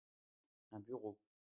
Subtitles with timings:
[0.71, 1.15] Un bureau.